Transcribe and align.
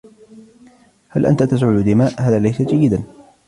هل 1.09 1.25
أنتَ 1.25 1.43
تسعل 1.43 1.83
دماء؟ 1.83 2.13
هذا 2.21 2.39
ليس 2.39 2.61
جيداً. 2.61 3.03